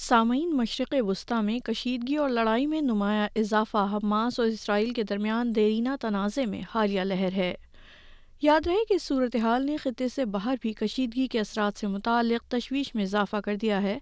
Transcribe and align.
سامعین 0.00 0.52
مشرق 0.56 0.92
وسطی 1.06 1.40
میں 1.44 1.58
کشیدگی 1.64 2.14
اور 2.16 2.28
لڑائی 2.30 2.66
میں 2.66 2.80
نمایاں 2.80 3.26
اضافہ 3.38 3.78
حماس 3.92 4.38
اور 4.40 4.48
اسرائیل 4.48 4.92
کے 4.94 5.02
درمیان 5.10 5.54
دیرینہ 5.54 5.96
تنازع 6.00 6.44
میں 6.50 6.60
حالیہ 6.74 7.00
لہر 7.00 7.32
ہے 7.36 7.52
یاد 8.42 8.66
رہے 8.66 8.84
کہ 8.88 8.98
صورتحال 9.02 9.66
نے 9.66 9.76
خطے 9.82 10.08
سے 10.14 10.24
باہر 10.36 10.54
بھی 10.62 10.72
کشیدگی 10.78 11.26
کے 11.32 11.40
اثرات 11.40 11.78
سے 11.80 11.86
متعلق 11.86 12.48
تشویش 12.52 12.94
میں 12.94 13.02
اضافہ 13.04 13.36
کر 13.44 13.56
دیا 13.62 13.82
ہے 13.82 13.98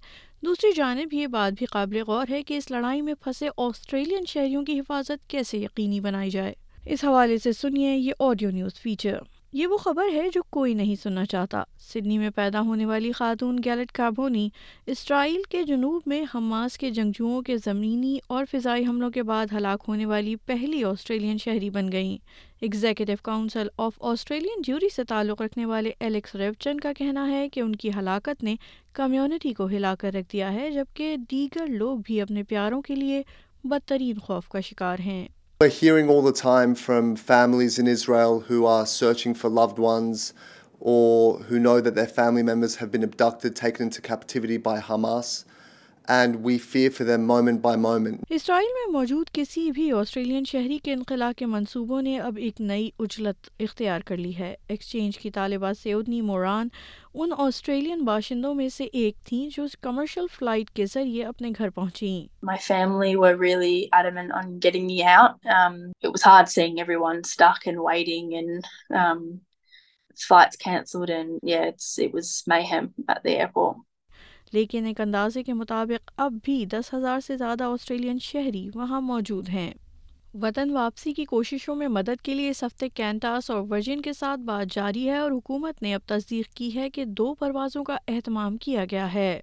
دوسری 0.47 0.73
جانب 0.77 1.15
یہ 1.15 1.27
بات 1.37 1.59
بھی 1.59 1.67
قابل 1.73 2.03
غور 2.07 2.31
ہے 2.31 2.43
کہ 2.43 2.57
اس 2.57 2.71
لڑائی 2.71 3.01
میں 3.09 3.15
پھنسے 3.25 3.49
آسٹریلین 3.67 4.25
شہریوں 4.29 4.65
کی 4.65 4.79
حفاظت 4.81 5.29
کیسے 5.31 5.59
یقینی 5.59 6.01
بنائی 6.07 6.31
جائے 6.31 6.53
اس 6.93 7.05
حوالے 7.05 7.39
سے 7.43 7.53
سنیے 7.63 7.95
یہ 7.95 8.13
آڈیو 8.29 8.51
نیوز 8.51 8.81
فیچر 8.83 9.19
یہ 9.59 9.67
وہ 9.67 9.77
خبر 9.79 10.09
ہے 10.15 10.29
جو 10.33 10.41
کوئی 10.53 10.75
نہیں 10.75 10.95
سننا 11.03 11.25
چاہتا 11.31 11.63
سڈنی 11.93 12.17
میں 12.19 12.29
پیدا 12.35 12.61
ہونے 12.67 12.85
والی 12.87 13.11
خاتون 13.13 13.57
گیلٹ 13.65 13.91
کابونی 13.93 14.49
اسرائیل 14.95 15.41
کے 15.51 15.63
جنوب 15.67 16.03
میں 16.09 16.23
حماس 16.35 16.77
کے 16.79 16.91
جنگجوؤں 16.99 17.41
کے 17.47 17.57
زمینی 17.65 18.17
اور 18.37 18.45
فضائی 18.51 18.87
حملوں 18.87 19.11
کے 19.13 19.23
بعد 19.31 19.53
ہلاک 19.53 19.85
ہونے 19.89 20.07
والی 20.07 20.35
پہلی 20.47 20.83
آسٹریلین 20.91 21.39
شہری 21.45 21.71
بن 21.71 21.91
گئیں 21.93 22.17
executive 22.65 23.13
council 23.23 23.69
of 23.89 23.99
Australian 24.13 24.63
Jewry 24.67 24.89
سے 24.97 25.05
تعلق 25.15 25.43
رکھنے 25.43 25.65
والے 25.73 25.93
الیکس 26.07 26.35
ریوچن 26.35 26.81
کا 26.81 26.93
کہنا 26.99 27.29
ہے 27.31 27.49
کہ 27.53 27.61
ان 27.61 27.75
کی 27.83 27.91
ہلاکت 27.99 28.45
نے 28.45 28.55
کمیونٹی 29.01 29.53
کو 29.55 29.67
ہلا 29.77 29.95
کر 30.01 30.15
رکھ 30.19 30.33
دیا 30.33 30.53
ہے 30.55 30.71
جبکہ 30.75 31.17
دیگر 31.31 31.67
لوگ 31.81 31.99
بھی 32.07 32.21
اپنے 32.21 32.43
پیاروں 32.49 32.81
کے 32.83 32.95
لیے 32.95 33.23
بدترین 33.71 34.19
خوف 34.27 34.49
کا 34.49 34.61
شکار 34.71 34.99
ہیں 35.07 35.27
We're 35.61 35.69
hearing 35.69 36.09
all 36.09 36.23
the 36.23 36.33
time 36.33 36.75
from 36.75 37.17
families 37.17 37.79
in 37.79 37.87
Israel 37.87 38.41
who 38.49 38.65
are 38.65 38.87
searching 38.87 39.35
for 39.35 39.51
loved 39.51 39.79
ones 39.79 40.33
or 40.81 41.41
who 41.41 41.59
know 41.59 41.83
that 41.83 41.95
their 41.95 42.07
family 42.07 42.43
members 42.43 42.77
have 42.77 42.91
been 42.91 43.03
abducted, 43.03 43.55
taken 43.55 43.83
into 43.83 44.01
captivity 44.01 44.57
by 44.57 44.81
Hamas. 44.81 45.45
اسرائیل 48.29 48.73
میں 48.77 48.87
موجود 48.93 49.29
کسی 49.35 49.71
بھی 49.75 49.91
آسٹریلین 49.97 50.45
شہری 50.45 50.77
کے 50.85 50.93
انخلا 50.93 51.31
کے 51.37 51.47
منصوبوں 51.47 52.01
نے 52.03 52.19
اب 52.21 52.37
ایک 52.43 52.61
نئی 52.61 52.89
اجلت 53.01 53.51
اختیار 53.67 54.01
کر 54.07 54.17
لی 54.17 54.33
ہے 54.39 54.55
ایکسچینج 54.75 55.19
کی 55.19 55.31
ان 57.13 57.33
سے 57.53 57.97
باشندوں 58.07 58.55
میں 58.55 58.69
سے 58.77 58.85
ایک 59.03 59.17
تھیں 59.27 59.49
جو 59.57 59.67
کمرشل 59.83 60.27
فلائٹ 60.39 60.71
کے 60.81 60.87
ذریعے 60.95 61.25
اپنے 61.25 61.51
گھر 61.59 61.71
پہنچیں 61.71 62.27
پہنچی 73.05 73.49
لیکن 74.53 74.87
ایک 74.87 75.01
اندازے 75.01 75.43
کے 75.43 75.53
مطابق 75.55 76.11
اب 76.21 76.33
بھی 76.45 76.65
دس 76.71 76.93
ہزار 76.95 77.21
سے 77.27 77.37
زیادہ 77.39 77.65
آسٹریلین 77.65 78.19
شہری 78.23 78.69
وہاں 78.75 79.01
موجود 79.11 79.49
ہیں 79.49 79.73
وطن 80.43 80.71
واپسی 80.73 81.13
کی 81.13 81.25
کوششوں 81.35 81.75
میں 81.77 81.89
مدد 81.89 82.21
کے 82.25 82.35
لیے 82.35 82.51
اس 82.51 82.63
ہفتے 82.65 82.89
کینٹاس 82.95 83.51
اور 83.51 83.63
ورجن 83.71 84.01
کے 84.03 84.13
ساتھ 84.13 84.41
بات 84.51 84.73
جاری 84.75 85.09
ہے 85.09 85.17
اور 85.19 85.31
حکومت 85.31 85.83
نے 85.83 85.95
اب 85.95 86.01
تصدیق 86.09 86.53
کی 86.57 86.75
ہے 86.75 86.89
کہ 86.91 87.05
دو 87.21 87.33
پروازوں 87.41 87.85
کا 87.85 87.97
اہتمام 88.09 88.57
کیا 88.57 88.85
گیا 88.91 89.13
ہے 89.15 89.41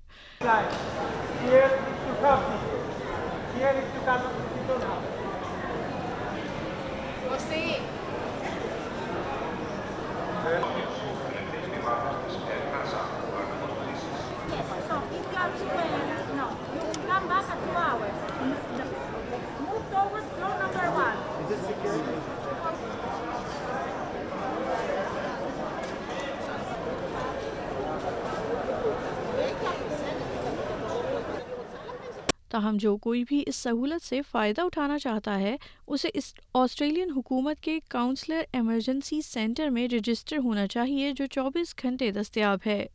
تاہم 32.49 32.77
جو 32.79 32.95
کوئی 33.01 33.23
بھی 33.27 33.43
اس 33.47 33.55
سہولت 33.55 34.05
سے 34.05 34.19
فائدہ 34.29 34.61
اٹھانا 34.61 34.97
چاہتا 34.99 35.37
ہے 35.39 35.55
اسے 35.87 36.09
اس 36.13 36.33
آسٹریلین 36.61 37.11
حکومت 37.15 37.59
کے 37.63 37.77
کاؤنسلر 37.89 38.43
ایمرجنسی 38.51 39.21
سینٹر 39.25 39.69
میں 39.77 39.87
رجسٹر 39.95 40.37
ہونا 40.43 40.67
چاہیے 40.75 41.11
جو 41.17 41.25
چوبیس 41.35 41.73
گھنٹے 41.83 42.11
دستیاب 42.19 42.59
ہے 42.65 42.85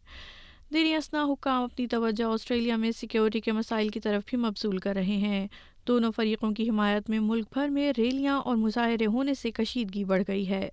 دری 0.72 0.94
اسنا 0.94 1.22
حکام 1.30 1.62
اپنی 1.64 1.86
توجہ 1.94 2.24
آسٹریلیا 2.32 2.76
میں 2.84 2.90
سیکیورٹی 2.96 3.40
کے 3.46 3.52
مسائل 3.52 3.88
کی 3.94 4.00
طرف 4.00 4.22
بھی 4.28 4.38
مبزول 4.38 4.78
کر 4.84 4.94
رہے 4.96 5.16
ہیں 5.24 5.46
دونوں 5.88 6.10
فریقوں 6.16 6.50
کی 6.54 6.68
حمایت 6.68 7.08
میں 7.10 7.18
ملک 7.20 7.46
بھر 7.52 7.68
میں 7.76 7.92
ریلیاں 7.96 8.38
اور 8.46 8.56
مظاہرے 8.56 9.06
ہونے 9.12 9.34
سے 9.40 9.50
کشیدگی 9.54 10.02
بڑھ 10.12 10.22
گئی 10.28 10.48
ہے 10.48 10.68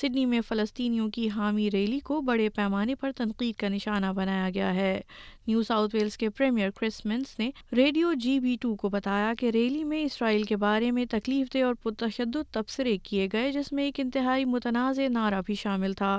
سڈنی 0.00 0.24
میں 0.26 0.40
فلسطینیوں 0.48 1.08
کی 1.14 1.28
حامی 1.36 1.70
ریلی 1.70 1.98
کو 2.08 2.20
بڑے 2.28 2.48
پیمانے 2.56 2.94
پر 3.00 3.12
تنقید 3.16 3.54
کا 3.60 3.68
نشانہ 3.68 4.12
بنایا 4.16 4.48
گیا 4.54 4.74
ہے 4.74 5.00
نیو 5.46 5.62
ساؤتھ 5.68 5.94
ویلز 5.94 6.16
کے 6.16 6.28
پریمیر 6.38 6.70
کرس 6.80 7.04
نے 7.38 7.50
ریڈیو 7.76 8.12
جی 8.24 8.38
بی 8.40 8.54
ٹو 8.60 8.74
کو 8.82 8.88
بتایا 8.88 9.32
کہ 9.38 9.50
ریلی 9.54 9.82
میں 9.92 10.02
اسرائیل 10.04 10.42
کے 10.50 10.56
بارے 10.66 10.90
میں 10.98 11.04
تکلیف 11.10 11.52
دہ 11.54 11.62
اور 11.64 11.74
پرتشدد 11.82 12.52
تبصرے 12.54 12.96
کیے 13.02 13.26
گئے 13.32 13.50
جس 13.52 13.72
میں 13.72 13.84
ایک 13.84 13.98
انتہائی 14.00 14.44
متنازع 14.54 15.08
نعرہ 15.12 15.40
بھی 15.46 15.54
شامل 15.62 15.92
تھا 15.98 16.14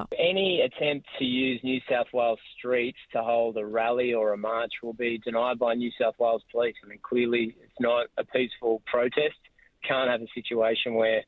not 7.79 8.07
a 8.17 8.21
a 8.21 8.23
peaceful 8.25 8.81
protest. 8.85 9.39
Can't 9.89 10.09
have 10.09 10.21
situation 10.35 10.99
where 11.01 11.21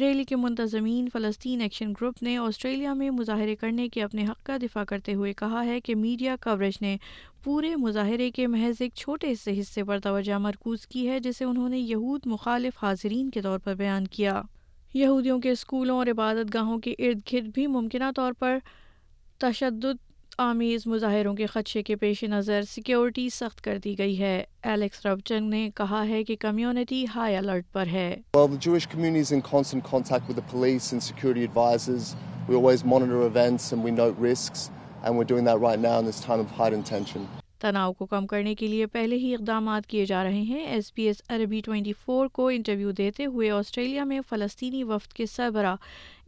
rally 0.00 0.24
کے 0.24 0.36
منتظمین 0.36 1.08
فلسطین 1.12 1.60
ایکشن 1.60 1.90
گروپ 2.00 2.22
نے 2.22 2.36
آسٹریلیا 2.36 2.92
میں 3.00 3.10
مظاہرے 3.18 3.56
کرنے 3.60 3.88
کے 3.92 4.02
اپنے 4.02 4.24
حق 4.30 4.42
کا 4.46 4.56
دفاع 4.62 4.84
کرتے 4.88 5.14
ہوئے 5.14 5.32
کہا 5.38 5.64
ہے 5.66 5.78
کہ 5.84 5.94
میڈیا 5.94 6.36
کوریج 6.44 6.78
نے 6.82 6.96
پورے 7.44 7.74
مظاہرے 7.78 8.30
کے 8.36 8.46
محض 8.56 8.82
ایک 8.82 8.92
چھوٹے 8.98 9.34
سے 9.42 9.58
حصے 9.60 9.84
پر 9.88 9.98
توجہ 10.04 10.38
مرکوز 10.46 10.86
کی 10.86 11.08
ہے 11.08 11.18
جسے 11.24 11.44
انہوں 11.44 11.68
نے 11.68 11.78
یہود 11.78 12.26
مخالف 12.32 12.82
حاضرین 12.84 13.30
کے 13.34 13.42
طور 13.42 13.58
پر 13.64 13.74
بیان 13.78 14.06
کیا 14.16 14.40
یہودیوں 14.94 15.38
کے 15.40 15.50
اسکولوں 15.50 15.96
اور 15.98 16.06
عبادت 16.12 16.54
گاہوں 16.54 16.78
کے 16.86 16.94
ارد 16.98 17.32
گرد 17.32 17.50
بھی 17.54 17.66
ممکنہ 17.76 18.10
طور 18.16 18.32
پر 18.40 18.58
تشدد 19.40 19.98
آمیز 20.38 20.86
مظاہروں 20.88 21.34
کے 21.36 21.46
خدشے 21.52 21.82
کے 21.82 21.96
پیش 22.02 22.22
نظر 22.32 22.62
سیکیورٹی 22.70 23.28
سخت 23.34 23.60
کر 23.64 23.78
دی 23.84 23.96
گئی 23.98 24.18
ہے 24.20 24.42
الیکس 24.72 25.04
ربچنگ 25.06 25.48
نے 25.50 25.68
کہا 25.76 26.06
ہے 26.08 26.22
کہ 26.24 26.36
کمیونٹی 26.40 27.04
ہائی 27.14 27.36
الرٹ 27.36 27.72
پر 27.72 27.86
ہے 27.92 28.16
in 28.30 30.06
and 30.06 30.10
and 30.92 32.14
We 32.48 32.56
we 32.56 32.58
always 32.58 32.80
monitor 32.90 33.18
events 33.24 33.66
note 33.98 34.16
risks 34.26 34.62
we're 35.18 35.28
doing 35.34 35.50
that 35.50 35.60
right 35.66 35.84
now 35.84 35.96
this 36.10 36.24
time 36.28 36.42
of 36.46 36.56
heightened 36.62 36.88
tension. 36.94 37.28
تناؤ 37.60 37.92
کو 37.98 38.06
کم 38.06 38.26
کرنے 38.26 38.54
کے 38.58 38.66
لیے 38.66 38.86
پہلے 38.92 39.16
ہی 39.22 39.32
اقدامات 39.34 39.86
کیے 39.86 40.04
جا 40.06 40.22
رہے 40.24 40.40
ہیں 40.50 40.64
S 40.74 40.90
B 40.96 41.02
S 41.06 41.22
Arabic 41.36 41.60
twenty 41.64 41.92
four 42.04 42.26
کو 42.38 42.46
انٹرویو 42.58 42.90
دیتے 43.00 43.26
ہوئے 43.34 43.50
آسٹریلیا 43.50 44.04
میں 44.12 44.20
فلسطینی 44.28 44.82
وفد 44.92 45.12
کے 45.16 45.26
سربراہ 45.32 45.76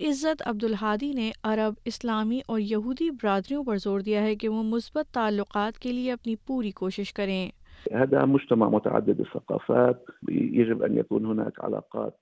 عزت 0.09 0.43
عبد 0.47 0.65
الحادی 0.65 1.13
نے 1.17 1.31
عرب 1.53 1.75
اسلامی 1.93 2.41
اور 2.49 2.61
یہودی 2.61 3.11
برادریوں 3.23 3.63
پر 3.65 3.79
زور 3.85 4.01
دیا 4.11 4.23
ہے 4.23 4.35
کہ 4.43 4.49
وہ 4.49 4.63
مثبت 4.77 5.13
تعلقات 5.15 5.79
کے 5.83 5.93
لیے 5.93 6.13
اپنی 6.13 6.35
پوری 6.47 6.71
کوشش 6.83 7.13
کریں 7.15 7.49
هذا 7.95 8.25
مجتمع 8.25 8.69
متعدد 8.69 9.21
الثقافات 9.21 10.05
يجب 10.31 10.97
يكون 10.99 11.27
هناك 11.27 11.53
علاقات 11.61 12.19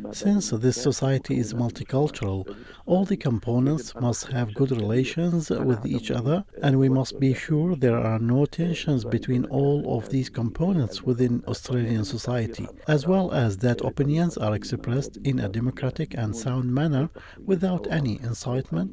ما 0.00 0.10
Since 0.12 0.50
this 0.50 0.76
society 0.76 1.36
is 1.38 1.54
multicultural, 1.54 2.38
all 2.86 3.04
the 3.04 3.16
components 3.16 3.94
must 3.94 4.06
must 4.16 4.30
have 4.38 4.54
good 4.54 4.70
relations 4.84 5.50
with 5.70 5.82
each 5.96 6.08
other 6.20 6.38
and 6.62 6.72
we 6.78 6.88
be 7.26 7.32
sure 7.34 7.68
there 7.74 8.00
are 8.12 8.20
no 8.34 8.40
tensions 8.46 9.04
between 9.16 9.42
all 9.60 9.78
of 9.96 10.02
these 10.14 10.28
components 10.40 11.02
within 11.08 11.34
Australian 11.52 12.04
society, 12.04 12.66
as 12.96 13.02
well 13.10 13.26
as 13.46 13.50
that 13.66 13.80
opinions 13.92 14.32
are 14.44 14.54
expressed 14.60 15.14
in 15.30 15.36
a 15.40 15.48
democratic 15.48 16.10
and 16.22 16.30
sound 16.44 16.66
manner 16.80 17.10
without 17.52 17.82
any 17.98 18.14
incitement, 18.30 18.92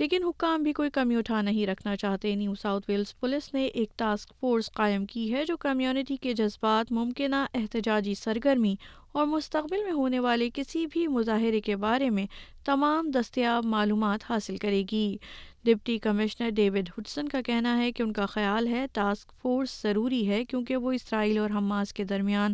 لیکن 0.00 0.24
حکام 0.24 0.62
بھی 0.62 0.72
کوئی 0.72 0.90
کمی 0.94 1.16
اٹھا 1.16 1.40
نہیں 1.42 1.66
رکھنا 1.66 1.94
چاہتے 2.00 2.34
new 2.36 2.52
Wales 2.88 3.48
نے 3.54 3.64
ایک 3.64 3.96
ٹاسک 3.98 4.32
فورس 4.40 4.70
قائم 4.72 5.06
کی 5.12 5.32
ہے 5.32 5.44
جو 5.44 5.56
کمیونٹی 5.64 6.16
کے 6.22 6.32
جذبات 6.40 6.92
ممکنہ 6.98 7.36
احتجاجی 7.54 8.14
سرگرمی 8.22 8.74
اور 9.18 9.26
مستقبل 9.26 9.82
میں 9.84 9.92
ہونے 9.92 10.18
والے 10.28 10.48
کسی 10.54 10.84
بھی 10.92 11.06
مظاہرے 11.16 11.60
کے 11.66 11.76
بارے 11.86 12.10
میں 12.10 12.26
تمام 12.66 13.10
دستیاب 13.14 13.64
معلومات 13.74 14.30
حاصل 14.30 14.56
کرے 14.64 14.82
گی 14.92 15.16
ڈپٹی 15.64 15.98
کمشنر 16.06 16.50
ڈیوڈ 16.56 16.88
ہڈسن 16.98 17.28
کا 17.28 17.40
کہنا 17.46 17.76
ہے 17.80 17.90
کہ 17.92 18.02
ان 18.02 18.12
کا 18.20 18.26
خیال 18.38 18.68
ہے 18.74 18.86
ٹاسک 18.92 19.32
فورس 19.42 19.80
ضروری 19.82 20.28
ہے 20.28 20.44
کیونکہ 20.48 20.76
وہ 20.76 20.92
اسرائیل 20.92 21.38
اور 21.38 21.50
حماس 21.56 21.92
کے 21.94 22.04
درمیان 22.14 22.52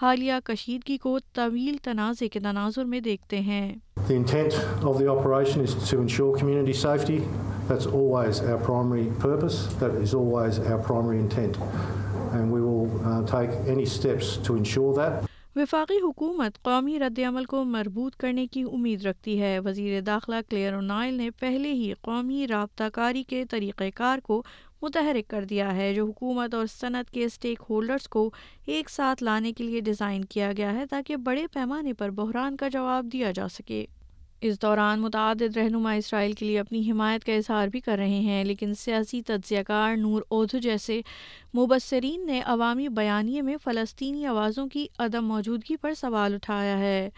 حالیہ 0.00 0.32
کشیدگی 0.44 0.96
کو 1.02 1.18
طویل 1.34 1.76
تنازع 1.84 2.24
کے 2.32 2.40
تناظر 2.40 2.84
میں 2.84 3.00
دیکھتے 3.00 3.38
ہیں 3.40 3.74
وفاقی 15.58 15.94
حکومت 16.02 16.60
قومی 16.62 16.98
رد 17.00 17.18
عمل 17.28 17.44
کو 17.50 17.62
مربوط 17.64 18.16
کرنے 18.20 18.46
کی 18.52 18.62
امید 18.72 19.06
رکھتی 19.06 19.40
ہے 19.40 19.58
وزیر 19.64 20.00
داخلہ 20.06 20.36
اونائل 20.74 21.14
نے 21.18 21.28
پہلے 21.40 21.72
ہی 21.72 21.92
قومی 22.02 22.46
رابطہ 22.48 22.84
کاری 22.94 23.22
کے 23.28 23.44
طریقہ 23.50 23.84
کار 23.96 24.18
کو 24.26 24.42
متحرک 24.82 25.28
کر 25.30 25.44
دیا 25.50 25.74
ہے 25.76 25.92
جو 25.94 26.04
حکومت 26.06 26.54
اور 26.54 26.66
صنعت 26.78 27.10
کے 27.10 27.24
اسٹیک 27.24 27.62
ہولڈرز 27.68 28.08
کو 28.16 28.28
ایک 28.74 28.90
ساتھ 28.90 29.22
لانے 29.24 29.52
کے 29.56 29.64
لیے 29.64 29.80
ڈیزائن 29.88 30.24
کیا 30.34 30.50
گیا 30.56 30.72
ہے 30.74 30.86
تاکہ 30.90 31.16
بڑے 31.28 31.46
پیمانے 31.54 31.92
پر 31.98 32.10
بحران 32.20 32.56
کا 32.62 32.68
جواب 32.72 33.06
دیا 33.12 33.30
جا 33.36 33.48
سکے 33.54 33.84
اس 34.44 34.58
دوران 34.62 34.98
متعدد 35.00 35.56
رہنما 35.56 35.92
اسرائیل 35.92 36.32
کے 36.38 36.46
لیے 36.46 36.58
اپنی 36.60 36.80
حمایت 36.90 37.24
کا 37.24 37.32
اظہار 37.32 37.68
بھی 37.72 37.80
کر 37.80 37.96
رہے 37.98 38.18
ہیں 38.24 38.42
لیکن 38.44 38.74
سیاسی 38.80 39.20
تجزیہ 39.26 39.60
کار 39.66 39.96
نور 39.96 40.22
اودھ 40.28 40.54
جیسے 40.62 41.00
مبصرین 41.54 42.26
نے 42.26 42.40
عوامی 42.54 42.88
بیانیے 42.98 43.42
میں 43.42 43.56
فلسطینی 43.64 44.26
آوازوں 44.26 44.66
کی 44.72 44.86
عدم 45.04 45.26
موجودگی 45.28 45.76
پر 45.80 45.94
سوال 46.00 46.34
اٹھایا 46.34 46.78
ہے 46.78 47.08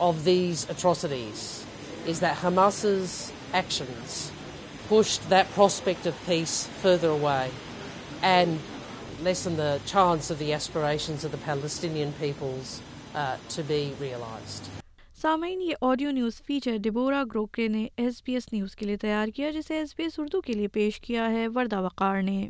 of 0.16 0.24
these 0.24 0.66
atrocities 0.70 1.64
is 2.06 2.20
that 2.20 2.36
that 2.40 2.40
Hamas's 2.42 3.32
actions 3.52 4.30
pushed 4.88 5.28
prospect 5.54 6.06
peace 6.26 6.66
further 6.82 7.10
away 7.20 7.50
and 8.22 8.58
the 9.18 9.34
the 9.44 9.50
the 9.62 9.70
chance 9.92 10.30
aspirations 10.58 11.26
Palestinian 11.50 12.12
peoples 12.22 12.68
uh, 13.14 13.36
to 13.56 13.62
be 13.72 13.82
realized. 14.06 14.64
سامعین 15.22 15.60
یہ 15.62 15.74
audio 15.90 16.10
news 16.10 16.40
feature 16.46 16.76
Deborah 16.84 17.22
Groarke 17.34 17.66
نے 17.68 17.86
ایس 18.02 18.22
بی 18.26 18.34
ایس 18.34 18.46
نیوز 18.52 18.76
کے 18.76 18.86
لیے 18.86 18.96
تیار 19.04 19.28
کیا 19.36 19.50
جسے 19.56 19.76
S 19.78 19.94
B 19.96 20.02
S 20.04 20.18
Urdu 20.18 20.40
کے 20.46 20.52
لیے 20.58 20.68
پیش 20.78 21.00
کیا 21.06 21.30
ہے 21.30 21.46
وردہ 21.54 21.80
وقار 21.90 22.22
نے 22.32 22.40